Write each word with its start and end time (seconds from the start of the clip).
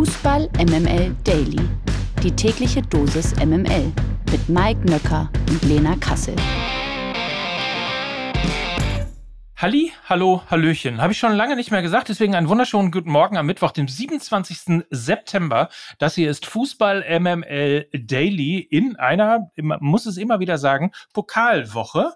Fußball 0.00 0.48
MML 0.56 1.14
Daily. 1.24 1.60
Die 2.22 2.30
tägliche 2.30 2.80
Dosis 2.80 3.36
MML 3.36 3.92
mit 4.32 4.48
Mike 4.48 4.80
Nöcker 4.88 5.30
und 5.50 5.62
Lena 5.64 5.94
Kassel. 5.96 6.34
Halli, 9.58 9.92
hallo, 10.08 10.40
hallöchen. 10.50 11.02
Habe 11.02 11.12
ich 11.12 11.18
schon 11.18 11.34
lange 11.34 11.54
nicht 11.54 11.70
mehr 11.70 11.82
gesagt, 11.82 12.08
deswegen 12.08 12.34
einen 12.34 12.48
wunderschönen 12.48 12.92
guten 12.92 13.10
Morgen 13.10 13.36
am 13.36 13.44
Mittwoch, 13.44 13.72
dem 13.72 13.88
27. 13.88 14.86
September. 14.88 15.68
Das 15.98 16.14
hier 16.14 16.30
ist 16.30 16.46
Fußball 16.46 17.04
MML 17.20 17.86
Daily 17.92 18.58
in 18.58 18.96
einer, 18.96 19.50
muss 19.58 20.06
es 20.06 20.16
immer 20.16 20.40
wieder 20.40 20.56
sagen, 20.56 20.92
Pokalwoche. 21.12 22.14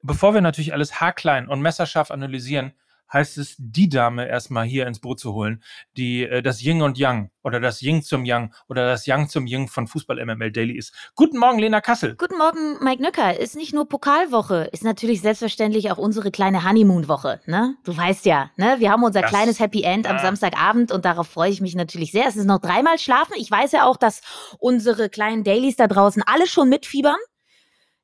Bevor 0.00 0.32
wir 0.32 0.40
natürlich 0.40 0.72
alles 0.72 1.02
haarklein 1.02 1.48
und 1.48 1.60
messerscharf 1.60 2.10
analysieren, 2.10 2.72
heißt 3.12 3.38
es, 3.38 3.56
die 3.58 3.88
Dame 3.88 4.28
erstmal 4.28 4.64
hier 4.64 4.86
ins 4.86 5.00
Boot 5.00 5.20
zu 5.20 5.32
holen, 5.32 5.62
die 5.96 6.24
äh, 6.24 6.42
das 6.42 6.62
Ying 6.62 6.82
und 6.82 6.98
Yang 6.98 7.30
oder 7.42 7.60
das 7.60 7.80
Ying 7.82 8.02
zum 8.02 8.24
Yang 8.24 8.52
oder 8.68 8.86
das 8.86 9.06
Yang 9.06 9.28
zum 9.28 9.46
Ying 9.46 9.68
von 9.68 9.86
Fußball 9.86 10.24
MML 10.24 10.50
Daily 10.50 10.76
ist. 10.76 10.92
Guten 11.14 11.38
Morgen, 11.38 11.58
Lena 11.58 11.80
Kassel. 11.80 12.16
Guten 12.16 12.38
Morgen, 12.38 12.82
Mike 12.82 13.02
Nöcker. 13.02 13.38
Ist 13.38 13.56
nicht 13.56 13.72
nur 13.72 13.88
Pokalwoche, 13.88 14.68
ist 14.72 14.84
natürlich 14.84 15.20
selbstverständlich 15.20 15.90
auch 15.90 15.98
unsere 15.98 16.30
kleine 16.30 16.64
Honeymoon-Woche. 16.64 17.40
Ne? 17.46 17.76
Du 17.84 17.96
weißt 17.96 18.26
ja, 18.26 18.50
ne? 18.56 18.76
wir 18.78 18.90
haben 18.90 19.04
unser 19.04 19.22
das, 19.22 19.30
kleines 19.30 19.60
Happy 19.60 19.82
End 19.82 20.08
am 20.08 20.18
Samstagabend 20.18 20.92
und 20.92 21.04
darauf 21.04 21.28
freue 21.28 21.50
ich 21.50 21.60
mich 21.60 21.74
natürlich 21.74 22.12
sehr. 22.12 22.26
Es 22.26 22.36
ist 22.36 22.46
noch 22.46 22.60
dreimal 22.60 22.98
schlafen. 22.98 23.34
Ich 23.36 23.50
weiß 23.50 23.72
ja 23.72 23.84
auch, 23.84 23.96
dass 23.96 24.20
unsere 24.58 25.08
kleinen 25.08 25.44
Dailies 25.44 25.76
da 25.76 25.86
draußen 25.86 26.22
alle 26.26 26.46
schon 26.46 26.68
mitfiebern. 26.68 27.16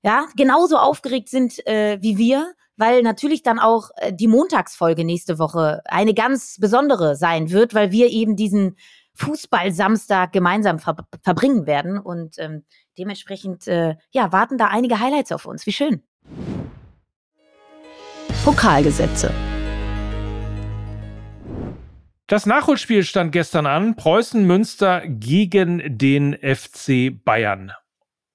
Ja, 0.04 0.26
genauso 0.36 0.78
aufgeregt 0.78 1.28
sind 1.28 1.64
äh, 1.66 1.98
wie 2.02 2.18
wir 2.18 2.54
weil 2.76 3.02
natürlich 3.02 3.42
dann 3.42 3.58
auch 3.58 3.90
äh, 3.96 4.12
die 4.12 4.28
Montagsfolge 4.28 5.04
nächste 5.04 5.38
Woche 5.38 5.82
eine 5.84 6.14
ganz 6.14 6.58
besondere 6.58 7.16
sein 7.16 7.50
wird, 7.50 7.74
weil 7.74 7.92
wir 7.92 8.08
eben 8.08 8.36
diesen 8.36 8.76
Fußball-Samstag 9.14 10.32
gemeinsam 10.32 10.78
ver 10.78 10.96
verbringen 11.22 11.66
werden 11.66 11.98
und 11.98 12.38
ähm, 12.38 12.64
dementsprechend 12.98 13.66
äh, 13.68 13.96
ja, 14.10 14.32
warten 14.32 14.58
da 14.58 14.68
einige 14.68 15.00
Highlights 15.00 15.32
auf 15.32 15.46
uns. 15.46 15.66
Wie 15.66 15.72
schön. 15.72 16.02
Pokalgesetze. 18.44 19.30
Das 22.26 22.46
Nachholspiel 22.46 23.04
stand 23.04 23.32
gestern 23.32 23.66
an. 23.66 23.94
Preußen 23.94 24.46
Münster 24.46 25.06
gegen 25.06 25.98
den 25.98 26.34
FC 26.34 27.12
Bayern. 27.24 27.72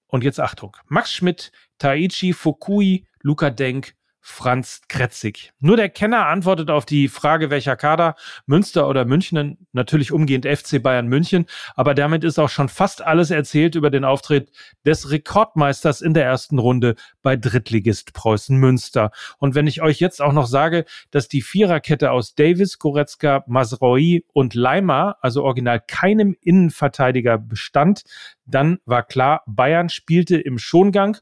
Und 0.08 0.24
jetzt 0.24 0.40
Achtung. 0.40 0.78
Max 0.86 1.12
Schmidt, 1.12 1.52
Taichi 1.80 2.34
Fukui, 2.34 3.08
Luca 3.22 3.50
Denk, 3.50 3.96
Franz 4.30 4.82
Kretzig. 4.90 5.54
Nur 5.62 5.78
der 5.78 5.88
Kenner 5.88 6.28
antwortet 6.28 6.70
auf 6.70 6.86
die 6.86 7.08
Frage, 7.08 7.50
welcher 7.50 7.78
Kader, 7.78 8.16
Münster 8.46 8.88
oder 8.90 9.06
München, 9.06 9.68
natürlich 9.72 10.12
umgehend 10.12 10.46
FC 10.46 10.84
Bayern 10.84 11.08
München, 11.08 11.46
aber 11.76 11.96
damit 11.96 12.26
ist 12.26 12.38
auch 12.38 12.50
schon 12.50 12.68
fast 12.68 13.02
alles 13.02 13.32
erzählt 13.32 13.76
über 13.76 13.90
den 13.90 14.04
Auftritt 14.04 14.52
des 14.86 15.10
Rekordmeisters 15.10 16.02
in 16.02 16.14
der 16.14 16.26
ersten 16.26 16.60
Runde 16.60 16.96
bei 17.22 17.38
Drittligist 17.38 18.14
Preußen 18.14 18.58
Münster. 18.58 19.12
Und 19.38 19.56
wenn 19.56 19.66
ich 19.66 19.82
euch 19.82 20.02
jetzt 20.02 20.22
auch 20.22 20.34
noch 20.34 20.48
sage, 20.48 20.84
dass 21.10 21.30
die 21.30 21.42
Viererkette 21.42 22.12
aus 22.12 22.36
Davis, 22.36 22.80
Goretzka, 22.80 23.46
Masroi 23.48 24.24
und 24.34 24.56
Leimer, 24.56 25.16
also 25.22 25.44
original 25.46 25.80
keinem 25.80 26.36
Innenverteidiger 26.42 27.38
bestand, 27.38 28.04
dann 28.46 28.80
war 28.86 29.04
klar, 29.04 29.44
Bayern 29.48 29.90
spielte 29.90 30.38
im 30.38 30.60
Schongang 30.60 31.18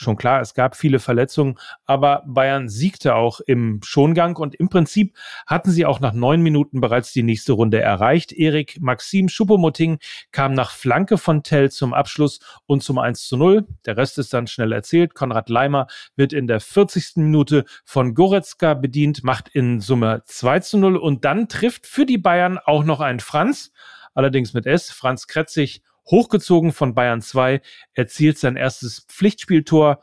schon 0.00 0.16
klar, 0.16 0.40
es 0.40 0.54
gab 0.54 0.76
viele 0.76 0.98
Verletzungen, 0.98 1.58
aber 1.84 2.22
Bayern 2.26 2.68
siegte 2.68 3.14
auch 3.14 3.40
im 3.40 3.80
Schongang 3.84 4.36
und 4.36 4.54
im 4.54 4.68
Prinzip 4.68 5.14
hatten 5.46 5.70
sie 5.70 5.84
auch 5.84 6.00
nach 6.00 6.14
neun 6.14 6.40
Minuten 6.40 6.80
bereits 6.80 7.12
die 7.12 7.22
nächste 7.22 7.52
Runde 7.52 7.80
erreicht. 7.80 8.32
Erik 8.32 8.80
Maxim 8.80 9.28
Schuppomoting 9.28 9.98
kam 10.32 10.54
nach 10.54 10.70
Flanke 10.70 11.18
von 11.18 11.42
Tell 11.42 11.70
zum 11.70 11.92
Abschluss 11.92 12.40
und 12.66 12.82
zum 12.82 12.98
1 12.98 13.26
zu 13.26 13.36
0. 13.36 13.66
Der 13.84 13.96
Rest 13.96 14.18
ist 14.18 14.32
dann 14.32 14.46
schnell 14.46 14.72
erzählt. 14.72 15.14
Konrad 15.14 15.50
Leimer 15.50 15.86
wird 16.16 16.32
in 16.32 16.46
der 16.46 16.60
40. 16.60 17.16
Minute 17.16 17.64
von 17.84 18.14
Goretzka 18.14 18.74
bedient, 18.74 19.22
macht 19.22 19.48
in 19.48 19.80
Summe 19.80 20.22
2 20.24 20.60
zu 20.60 20.78
0 20.78 20.96
und 20.96 21.24
dann 21.24 21.48
trifft 21.48 21.86
für 21.86 22.06
die 22.06 22.18
Bayern 22.18 22.58
auch 22.58 22.84
noch 22.84 23.00
ein 23.00 23.20
Franz, 23.20 23.70
allerdings 24.14 24.54
mit 24.54 24.66
S, 24.66 24.90
Franz 24.90 25.26
Kretzig 25.26 25.82
hochgezogen 26.10 26.72
von 26.72 26.94
Bayern 26.94 27.22
2, 27.22 27.62
erzielt 27.94 28.38
sein 28.38 28.56
erstes 28.56 29.06
Pflichtspieltor 29.08 30.00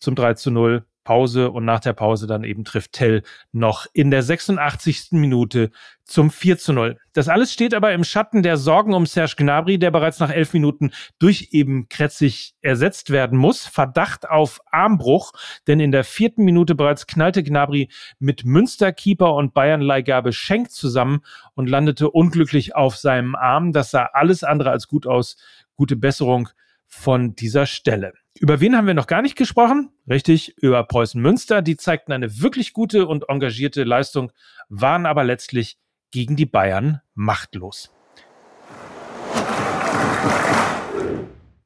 zum 0.00 0.14
3 0.14 0.34
zu 0.34 0.50
0. 0.50 0.84
Pause 1.04 1.50
und 1.50 1.64
nach 1.64 1.80
der 1.80 1.92
Pause 1.92 2.26
dann 2.26 2.44
eben 2.44 2.64
trifft 2.64 2.92
Tell 2.92 3.22
noch 3.52 3.86
in 3.92 4.10
der 4.10 4.22
86. 4.22 5.12
Minute 5.12 5.70
zum 6.04 6.30
4 6.30 6.58
zu 6.58 6.72
0. 6.72 6.98
Das 7.12 7.28
alles 7.28 7.52
steht 7.52 7.74
aber 7.74 7.92
im 7.92 8.04
Schatten 8.04 8.42
der 8.42 8.56
Sorgen 8.56 8.94
um 8.94 9.06
Serge 9.06 9.34
Gnabry, 9.36 9.78
der 9.78 9.90
bereits 9.90 10.18
nach 10.18 10.30
elf 10.30 10.52
Minuten 10.52 10.92
durch 11.18 11.48
eben 11.52 11.88
Kretzig 11.88 12.54
ersetzt 12.60 13.10
werden 13.10 13.38
muss. 13.38 13.66
Verdacht 13.66 14.28
auf 14.28 14.60
Armbruch, 14.70 15.32
denn 15.66 15.80
in 15.80 15.92
der 15.92 16.04
vierten 16.04 16.44
Minute 16.44 16.74
bereits 16.74 17.06
knallte 17.06 17.42
Gnabry 17.42 17.88
mit 18.18 18.44
Münsterkeeper 18.44 19.34
und 19.34 19.54
Bayern-Leihgabe 19.54 20.32
Schenk 20.32 20.70
zusammen 20.70 21.20
und 21.54 21.68
landete 21.68 22.10
unglücklich 22.10 22.74
auf 22.74 22.96
seinem 22.96 23.34
Arm. 23.34 23.72
Das 23.72 23.90
sah 23.90 24.10
alles 24.12 24.42
andere 24.42 24.70
als 24.70 24.88
gut 24.88 25.06
aus. 25.06 25.36
Gute 25.76 25.96
Besserung 25.96 26.48
von 26.94 27.34
dieser 27.34 27.66
Stelle. 27.66 28.14
Über 28.38 28.60
wen 28.60 28.76
haben 28.76 28.86
wir 28.86 28.94
noch 28.94 29.06
gar 29.06 29.20
nicht 29.20 29.36
gesprochen? 29.36 29.90
Richtig, 30.08 30.56
über 30.58 30.82
Preußen 30.84 31.20
Münster. 31.20 31.60
Die 31.60 31.76
zeigten 31.76 32.12
eine 32.12 32.40
wirklich 32.40 32.72
gute 32.72 33.06
und 33.06 33.28
engagierte 33.28 33.84
Leistung, 33.84 34.32
waren 34.68 35.04
aber 35.04 35.24
letztlich 35.24 35.76
gegen 36.10 36.36
die 36.36 36.46
Bayern 36.46 37.00
machtlos. 37.14 37.92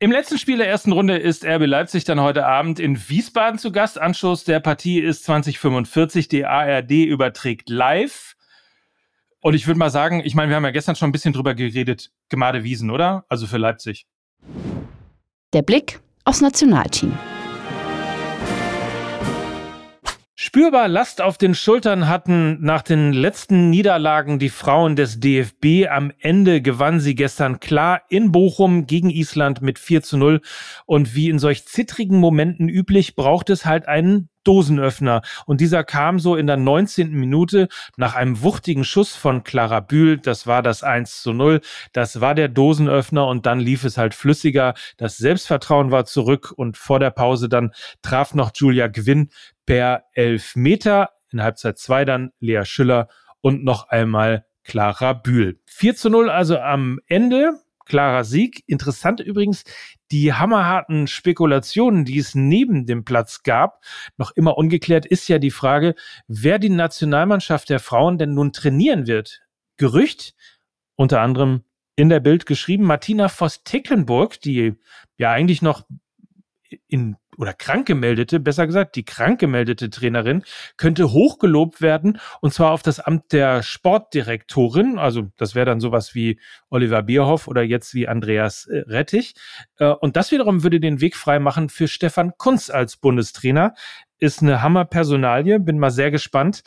Im 0.01 0.11
letzten 0.11 0.39
Spiel 0.39 0.59
der 0.59 0.69
ersten 0.69 0.93
Runde 0.93 1.19
ist 1.19 1.45
RB 1.45 1.67
Leipzig 1.67 2.05
dann 2.05 2.21
heute 2.21 2.47
Abend 2.47 2.81
in 2.81 3.09
Wiesbaden 3.09 3.59
zu 3.59 3.71
Gast. 3.71 3.99
Anschluss 3.99 4.45
der 4.45 4.61
Partie 4.61 5.01
ist 5.01 5.25
2045. 5.25 6.29
Die 6.29 6.45
ARD 6.45 6.91
überträgt 6.91 7.69
live. 7.69 8.35
Und 9.41 9.55
ich 9.55 9.67
würde 9.67 9.79
mal 9.79 9.91
sagen, 9.91 10.21
ich 10.25 10.35
meine, 10.35 10.49
wir 10.49 10.57
haben 10.57 10.65
ja 10.65 10.71
gestern 10.71 10.97
schon 10.97 11.11
ein 11.11 11.13
bisschen 11.13 11.33
drüber 11.33 11.55
geredet, 11.55 12.11
Gemade 12.29 12.65
Wiesen, 12.65 12.91
oder? 12.91 13.25
Also 13.29 13.47
für 13.47 13.59
Leipzig. 13.59 14.07
Der 15.55 15.63
Blick 15.63 16.01
aufs 16.25 16.43
Nationalteam. 16.43 17.19
Spürbar 20.35 20.89
Last 20.89 21.23
auf 21.23 21.39
den 21.39 21.55
Schultern 21.55 22.07
hatten 22.07 22.59
nach 22.61 22.83
den 22.83 23.15
letzten 23.15 23.71
Niederlagen 23.71 24.39
die 24.39 24.51
Frauen 24.51 24.95
des 24.95 25.21
DFB. 25.21 25.89
Am 25.89 26.13
Ende 26.19 26.61
gewann 26.61 27.01
sie 27.01 27.15
gestern 27.15 27.61
klar 27.61 28.03
in 28.11 28.31
Bochum 28.31 28.87
gegen 28.87 29.09
Island 29.09 29.63
mit 29.63 29.79
4 29.79 30.03
zu 30.03 30.19
0. 30.19 30.43
Und 30.85 31.15
wie 31.15 31.31
in 31.31 31.39
solch 31.39 31.65
zittrigen 31.65 32.21
Momenten 32.21 32.69
üblich, 32.69 33.17
braucht 33.17 33.49
es 33.49 33.65
halt 33.65 33.89
einen 33.89 34.29
Dosenöffner. 34.49 35.21
Und 35.45 35.61
dieser 35.61 35.85
kam 35.85 36.19
so 36.19 36.35
in 36.35 36.47
der 36.47 36.57
19. 36.57 37.11
Minute 37.11 37.69
nach 37.99 38.15
einem 38.15 38.43
wuchtigen 38.43 38.83
Schuss 38.83 39.15
von 39.15 39.45
Clara 39.45 39.81
Bühl. 39.81 40.17
Das 40.17 40.47
war 40.47 40.63
das 40.63 40.83
1 40.83 41.21
zu 41.21 41.35
0. 41.35 41.61
Das 41.93 42.23
war 42.23 42.35
der 42.35 42.49
Dosenöffner 42.49 43.27
und 43.27 43.45
dann 43.45 43.61
lief 43.61 43.85
es 43.85 43.99
halt 43.99 44.15
flüssiger. 44.15 44.73
Das 44.97 45.19
Selbstvertrauen 45.19 45.91
war 45.91 46.07
zurück 46.07 46.55
und 46.57 46.79
vor 46.79 46.99
der 46.99 47.11
Pause 47.11 47.51
dann 47.51 47.73
traf 48.01 48.33
noch 48.33 48.53
Julia 48.55 48.87
Gwynn 48.87 49.29
per 49.67 50.05
Elfmeter. 50.15 51.11
In 51.31 51.43
Halbzeit 51.43 51.77
2 51.77 52.07
dann 52.07 52.31
Lea 52.41 52.65
Schüller 52.65 53.09
und 53.43 53.65
noch 53.65 53.91
einmal 53.91 54.47
Clara 54.65 55.13
Bühl. 55.13 55.61
4 55.67 55.95
zu 55.95 56.09
0 56.09 56.31
also 56.31 56.59
am 56.59 57.01
Ende 57.07 57.53
klarer 57.89 58.25
Sieg. 58.25 58.63
Interessant 58.67 59.21
übrigens, 59.21 59.65
die 60.13 60.33
hammerharten 60.33 61.07
Spekulationen, 61.07 62.05
die 62.05 62.19
es 62.19 62.35
neben 62.35 62.87
dem 62.87 63.05
Platz 63.05 63.43
gab, 63.43 63.83
noch 64.17 64.31
immer 64.31 64.57
ungeklärt 64.57 65.07
ist 65.07 65.29
ja 65.29 65.39
die 65.39 65.51
Frage, 65.51 65.95
wer 66.29 66.59
die 66.59 66.71
Nationalmannschaft 66.71 67.69
der 67.71 67.81
Frauen 67.81 68.19
denn 68.19 68.35
nun 68.35 68.53
trainieren 68.53 69.07
wird. 69.07 69.43
Gerücht, 69.77 70.35
unter 70.95 71.21
anderem 71.21 71.65
in 71.97 72.09
der 72.09 72.21
Bild 72.21 72.47
geschrieben, 72.47 72.85
Martina 72.85 73.29
Voss-Tecklenburg, 73.29 74.41
die 74.41 74.75
ja 75.17 75.33
eigentlich 75.33 75.63
noch 75.63 75.85
in 76.87 77.17
oder 77.39 77.55
krank 77.55 77.87
gemeldete, 77.87 78.41
besser 78.41 78.67
gesagt, 78.67 78.97
die 78.97 79.05
krank 79.05 79.39
gemeldete 79.41 79.89
Trainerin 79.89 80.43
könnte 80.77 81.13
hochgelobt 81.13 81.81
werden 81.81 82.19
und 82.41 82.53
zwar 82.53 82.73
auf 82.73 82.83
das 82.83 83.01
Amt 83.01 83.33
der 83.33 83.63
Sportdirektorin. 83.63 84.99
Also 84.99 85.29
das 85.37 85.55
wäre 85.55 85.67
dann 85.67 85.81
sowas 85.81 86.15
wie 86.15 86.41
Oliver 86.69 87.03
Bierhoff 87.03 87.49
oder 87.49 87.63
jetzt 87.63 87.95
wie 87.95 88.09
Andreas 88.09 88.67
äh, 88.67 88.81
Rettich. 88.89 89.35
Äh, 89.79 89.87
und 89.87 90.17
das 90.17 90.33
wiederum 90.33 90.63
würde 90.65 90.81
den 90.81 91.01
Weg 91.01 91.17
frei 91.17 91.39
machen 91.39 91.69
für 91.69 91.89
Stefan 91.89 92.33
Kunz 92.37 92.69
als 92.71 92.97
Bundestrainer. 92.97 93.75
Ist 94.19 94.43
eine 94.43 94.63
Hammerpersonalie, 94.63 95.61
bin 95.61 95.79
mal 95.79 95.93
sehr 95.93 96.11
gespannt 96.11 96.65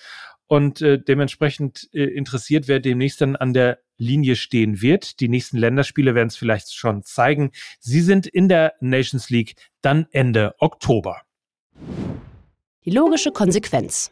und 0.51 0.81
äh, 0.81 0.99
dementsprechend 0.99 1.87
äh, 1.93 2.03
interessiert, 2.03 2.67
wer 2.67 2.81
demnächst 2.81 3.21
dann 3.21 3.37
an 3.37 3.53
der 3.53 3.79
Linie 3.95 4.35
stehen 4.35 4.81
wird. 4.81 5.21
Die 5.21 5.29
nächsten 5.29 5.55
Länderspiele 5.57 6.13
werden 6.13 6.27
es 6.27 6.35
vielleicht 6.35 6.73
schon 6.73 7.03
zeigen. 7.03 7.51
Sie 7.79 8.01
sind 8.01 8.27
in 8.27 8.49
der 8.49 8.73
Nations 8.81 9.29
League 9.29 9.55
dann 9.81 10.07
Ende 10.11 10.53
Oktober. 10.59 11.21
Die 12.83 12.91
logische 12.91 13.31
Konsequenz. 13.31 14.11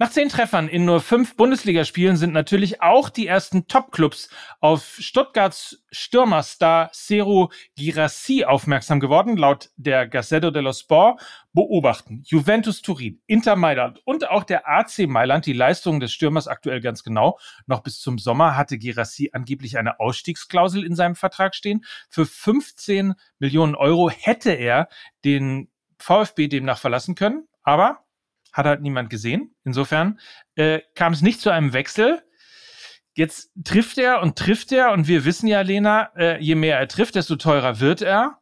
Nach 0.00 0.12
zehn 0.12 0.28
Treffern 0.28 0.68
in 0.68 0.84
nur 0.84 1.00
fünf 1.00 1.34
Bundesligaspielen 1.34 2.16
sind 2.16 2.32
natürlich 2.32 2.80
auch 2.80 3.10
die 3.10 3.26
ersten 3.26 3.66
Top-Clubs 3.66 4.28
auf 4.60 4.96
Stuttgarts 5.00 5.84
Stürmerstar 5.90 6.90
Seru 6.92 7.48
Girassi 7.74 8.44
aufmerksam 8.44 9.00
geworden. 9.00 9.36
Laut 9.36 9.70
der 9.74 10.06
Gazzetto 10.06 10.52
dello 10.52 10.72
Sport 10.72 11.20
beobachten 11.52 12.22
Juventus 12.24 12.80
Turin, 12.80 13.20
Inter 13.26 13.56
Mailand 13.56 14.00
und 14.04 14.30
auch 14.30 14.44
der 14.44 14.68
AC 14.68 15.08
Mailand 15.08 15.46
die 15.46 15.52
Leistungen 15.52 15.98
des 15.98 16.12
Stürmers 16.12 16.46
aktuell 16.46 16.80
ganz 16.80 17.02
genau. 17.02 17.36
Noch 17.66 17.82
bis 17.82 17.98
zum 17.98 18.18
Sommer 18.18 18.56
hatte 18.56 18.78
Girassi 18.78 19.30
angeblich 19.32 19.78
eine 19.78 19.98
Ausstiegsklausel 19.98 20.84
in 20.84 20.94
seinem 20.94 21.16
Vertrag 21.16 21.56
stehen. 21.56 21.84
Für 22.08 22.24
15 22.24 23.14
Millionen 23.40 23.74
Euro 23.74 24.10
hätte 24.10 24.52
er 24.52 24.88
den 25.24 25.72
VfB 25.98 26.46
demnach 26.46 26.78
verlassen 26.78 27.16
können. 27.16 27.48
Aber 27.64 28.04
hat 28.52 28.66
halt 28.66 28.82
niemand 28.82 29.10
gesehen. 29.10 29.54
Insofern 29.64 30.18
äh, 30.54 30.80
kam 30.94 31.12
es 31.12 31.22
nicht 31.22 31.40
zu 31.40 31.50
einem 31.50 31.72
Wechsel. 31.72 32.22
Jetzt 33.14 33.50
trifft 33.64 33.98
er 33.98 34.20
und 34.22 34.36
trifft 34.36 34.70
er 34.72 34.92
und 34.92 35.08
wir 35.08 35.24
wissen 35.24 35.48
ja, 35.48 35.60
Lena, 35.60 36.12
äh, 36.16 36.40
je 36.40 36.54
mehr 36.54 36.78
er 36.78 36.88
trifft, 36.88 37.16
desto 37.16 37.36
teurer 37.36 37.80
wird 37.80 38.00
er. 38.00 38.40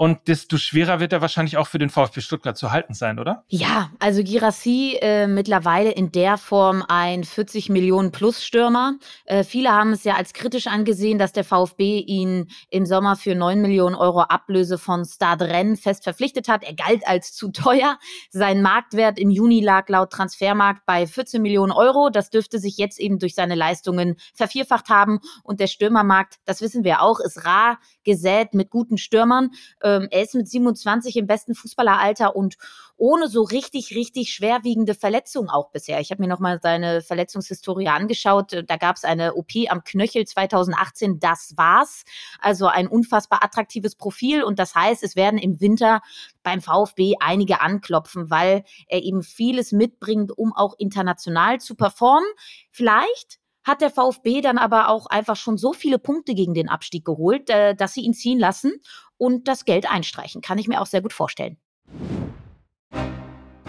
Und 0.00 0.28
desto 0.28 0.58
schwerer 0.58 1.00
wird 1.00 1.12
er 1.12 1.20
wahrscheinlich 1.22 1.56
auch 1.56 1.66
für 1.66 1.78
den 1.78 1.90
VfB 1.90 2.20
Stuttgart 2.20 2.56
zu 2.56 2.70
halten 2.70 2.94
sein, 2.94 3.18
oder? 3.18 3.42
Ja, 3.48 3.90
also 3.98 4.22
Girassi 4.22 4.96
äh, 5.02 5.26
mittlerweile 5.26 5.90
in 5.90 6.12
der 6.12 6.38
Form 6.38 6.84
ein 6.86 7.24
40 7.24 7.68
Millionen 7.68 8.12
Plus 8.12 8.44
Stürmer. 8.44 8.94
Äh, 9.24 9.42
viele 9.42 9.72
haben 9.72 9.92
es 9.92 10.04
ja 10.04 10.14
als 10.14 10.34
kritisch 10.34 10.68
angesehen, 10.68 11.18
dass 11.18 11.32
der 11.32 11.42
VfB 11.42 11.98
ihn 11.98 12.46
im 12.70 12.86
Sommer 12.86 13.16
für 13.16 13.34
9 13.34 13.60
Millionen 13.60 13.96
Euro 13.96 14.20
Ablöse 14.20 14.78
von 14.78 15.04
Stade 15.04 15.48
Rennes 15.48 15.80
fest 15.80 16.04
verpflichtet 16.04 16.46
hat. 16.46 16.62
Er 16.62 16.74
galt 16.74 17.04
als 17.04 17.32
zu 17.32 17.50
teuer. 17.50 17.98
Sein 18.30 18.62
Marktwert 18.62 19.18
im 19.18 19.30
Juni 19.30 19.60
lag 19.60 19.88
laut 19.88 20.12
Transfermarkt 20.12 20.86
bei 20.86 21.08
14 21.08 21.42
Millionen 21.42 21.72
Euro. 21.72 22.08
Das 22.08 22.30
dürfte 22.30 22.60
sich 22.60 22.78
jetzt 22.78 23.00
eben 23.00 23.18
durch 23.18 23.34
seine 23.34 23.56
Leistungen 23.56 24.14
vervierfacht 24.32 24.90
haben. 24.90 25.18
Und 25.42 25.58
der 25.58 25.66
Stürmermarkt, 25.66 26.36
das 26.44 26.60
wissen 26.60 26.84
wir 26.84 27.02
auch, 27.02 27.18
ist 27.18 27.44
rar 27.44 27.80
gesät 28.04 28.54
mit 28.54 28.70
guten 28.70 28.96
Stürmern. 28.96 29.50
Ähm, 29.88 30.08
er 30.10 30.22
ist 30.22 30.34
mit 30.34 30.48
27 30.48 31.16
im 31.16 31.26
besten 31.26 31.54
Fußballeralter 31.54 32.36
und 32.36 32.56
ohne 32.96 33.28
so 33.28 33.42
richtig, 33.42 33.94
richtig 33.94 34.32
schwerwiegende 34.32 34.94
Verletzungen 34.94 35.48
auch 35.48 35.70
bisher. 35.70 36.00
Ich 36.00 36.10
habe 36.10 36.20
mir 36.20 36.28
nochmal 36.28 36.58
seine 36.60 37.00
Verletzungshistorie 37.00 37.88
angeschaut. 37.88 38.64
Da 38.66 38.76
gab 38.76 38.96
es 38.96 39.04
eine 39.04 39.34
OP 39.34 39.52
am 39.68 39.84
Knöchel 39.84 40.26
2018. 40.26 41.20
Das 41.20 41.54
war's. 41.56 42.04
Also 42.40 42.66
ein 42.66 42.88
unfassbar 42.88 43.42
attraktives 43.44 43.94
Profil. 43.94 44.42
Und 44.42 44.58
das 44.58 44.74
heißt, 44.74 45.02
es 45.02 45.16
werden 45.16 45.38
im 45.38 45.60
Winter 45.60 46.00
beim 46.42 46.60
VfB 46.60 47.14
einige 47.20 47.60
anklopfen, 47.60 48.30
weil 48.30 48.64
er 48.88 49.02
eben 49.02 49.22
vieles 49.22 49.72
mitbringt, 49.72 50.36
um 50.36 50.52
auch 50.52 50.74
international 50.78 51.60
zu 51.60 51.76
performen. 51.76 52.28
Vielleicht 52.70 53.38
hat 53.68 53.82
der 53.82 53.90
VfB 53.90 54.40
dann 54.40 54.56
aber 54.56 54.88
auch 54.88 55.06
einfach 55.06 55.36
schon 55.36 55.58
so 55.58 55.74
viele 55.74 55.98
Punkte 55.98 56.34
gegen 56.34 56.54
den 56.54 56.70
Abstieg 56.70 57.04
geholt, 57.04 57.50
äh, 57.50 57.74
dass 57.74 57.92
sie 57.92 58.00
ihn 58.00 58.14
ziehen 58.14 58.38
lassen 58.38 58.80
und 59.18 59.48
das 59.48 59.64
Geld 59.64 59.90
einstreichen. 59.90 60.40
Kann 60.40 60.58
ich 60.58 60.68
mir 60.68 60.80
auch 60.80 60.86
sehr 60.86 61.02
gut 61.02 61.12
vorstellen. 61.12 61.58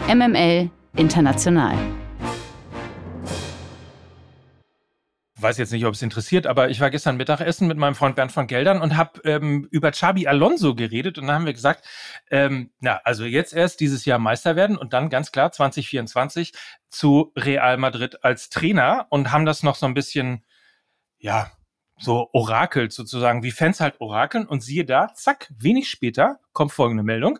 MML 0.08 0.70
International. 0.96 1.76
weiß 5.42 5.58
jetzt 5.58 5.72
nicht, 5.72 5.86
ob 5.86 5.94
es 5.94 6.02
interessiert, 6.02 6.46
aber 6.46 6.70
ich 6.70 6.80
war 6.80 6.90
gestern 6.90 7.16
Mittagessen 7.16 7.66
mit 7.66 7.78
meinem 7.78 7.94
Freund 7.94 8.16
Bernd 8.16 8.32
von 8.32 8.46
Geldern 8.46 8.80
und 8.80 8.96
habe 8.96 9.20
ähm, 9.24 9.66
über 9.70 9.90
Xabi 9.90 10.26
Alonso 10.26 10.74
geredet 10.74 11.18
und 11.18 11.26
dann 11.26 11.36
haben 11.36 11.46
wir 11.46 11.52
gesagt, 11.52 11.86
ähm, 12.30 12.70
na, 12.80 13.00
also 13.04 13.24
jetzt 13.24 13.52
erst 13.52 13.80
dieses 13.80 14.04
Jahr 14.04 14.18
Meister 14.18 14.56
werden 14.56 14.76
und 14.76 14.92
dann 14.92 15.08
ganz 15.10 15.32
klar 15.32 15.52
2024 15.52 16.52
zu 16.88 17.32
Real 17.36 17.76
Madrid 17.76 18.22
als 18.24 18.50
Trainer 18.50 19.06
und 19.10 19.32
haben 19.32 19.46
das 19.46 19.62
noch 19.62 19.76
so 19.76 19.86
ein 19.86 19.94
bisschen, 19.94 20.44
ja, 21.18 21.50
so 22.00 22.28
orakelt 22.32 22.92
sozusagen, 22.92 23.42
wie 23.42 23.50
Fans 23.50 23.80
halt 23.80 24.00
orakeln 24.00 24.46
und 24.46 24.62
siehe 24.62 24.84
da, 24.84 25.12
zack, 25.14 25.52
wenig 25.58 25.88
später 25.88 26.40
kommt 26.52 26.72
folgende 26.72 27.02
Meldung. 27.02 27.38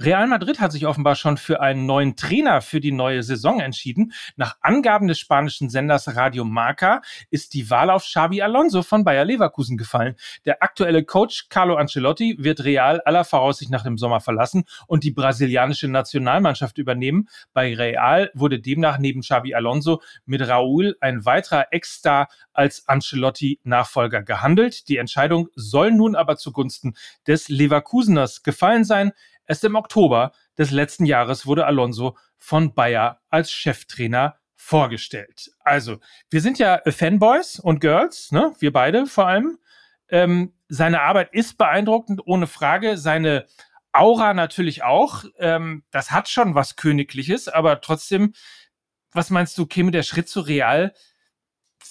Real 0.00 0.26
Madrid 0.26 0.60
hat 0.60 0.72
sich 0.72 0.86
offenbar 0.86 1.16
schon 1.16 1.36
für 1.36 1.60
einen 1.60 1.86
neuen 1.86 2.16
Trainer 2.16 2.60
für 2.60 2.80
die 2.80 2.92
neue 2.92 3.22
Saison 3.22 3.60
entschieden. 3.60 4.12
Nach 4.36 4.56
Angaben 4.60 5.08
des 5.08 5.18
spanischen 5.18 5.68
Senders 5.68 6.14
Radio 6.14 6.44
Marca 6.44 7.02
ist 7.30 7.54
die 7.54 7.70
Wahl 7.70 7.90
auf 7.90 8.04
Xabi 8.04 8.42
Alonso 8.42 8.82
von 8.82 9.04
Bayer 9.04 9.24
Leverkusen 9.24 9.76
gefallen. 9.76 10.14
Der 10.44 10.62
aktuelle 10.62 11.04
Coach 11.04 11.48
Carlo 11.48 11.76
Ancelotti 11.76 12.36
wird 12.38 12.64
Real 12.64 13.00
aller 13.00 13.24
Voraussicht 13.24 13.70
nach 13.70 13.82
dem 13.82 13.98
Sommer 13.98 14.20
verlassen 14.20 14.64
und 14.86 15.04
die 15.04 15.10
brasilianische 15.10 15.88
Nationalmannschaft 15.88 16.78
übernehmen. 16.78 17.28
Bei 17.52 17.74
Real 17.74 18.30
wurde 18.34 18.60
demnach 18.60 18.98
neben 18.98 19.22
Xabi 19.22 19.54
Alonso 19.54 20.00
mit 20.24 20.40
Raúl 20.46 20.96
ein 21.00 21.24
weiterer 21.24 21.66
Ex-Star 21.72 22.28
als 22.52 22.86
Ancelotti-Nachfolger 22.86 24.22
gehandelt. 24.22 24.88
Die 24.88 24.98
Entscheidung 24.98 25.48
soll 25.54 25.90
nun 25.90 26.14
aber 26.14 26.36
zugunsten 26.36 26.94
des 27.26 27.48
Leverkuseners 27.48 28.42
gefallen 28.42 28.51
sein. 28.84 29.12
Erst 29.46 29.64
im 29.64 29.74
Oktober 29.74 30.32
des 30.58 30.70
letzten 30.70 31.04
Jahres 31.04 31.46
wurde 31.46 31.66
Alonso 31.66 32.16
von 32.38 32.74
Bayer 32.74 33.20
als 33.28 33.50
Cheftrainer 33.50 34.36
vorgestellt. 34.56 35.50
Also, 35.60 35.98
wir 36.30 36.40
sind 36.40 36.58
ja 36.58 36.80
Fanboys 36.86 37.58
und 37.58 37.80
Girls, 37.80 38.30
ne? 38.30 38.54
wir 38.60 38.72
beide 38.72 39.06
vor 39.06 39.26
allem. 39.26 39.58
Ähm, 40.08 40.52
seine 40.68 41.02
Arbeit 41.02 41.32
ist 41.32 41.58
beeindruckend, 41.58 42.20
ohne 42.26 42.46
Frage. 42.46 42.96
Seine 42.96 43.46
Aura 43.92 44.34
natürlich 44.34 44.84
auch. 44.84 45.24
Ähm, 45.38 45.84
das 45.90 46.10
hat 46.10 46.28
schon 46.28 46.54
was 46.54 46.76
Königliches, 46.76 47.48
aber 47.48 47.80
trotzdem, 47.80 48.34
was 49.10 49.30
meinst 49.30 49.58
du, 49.58 49.66
käme 49.66 49.90
der 49.90 50.02
Schritt 50.02 50.28
zu 50.28 50.40
Real 50.40 50.94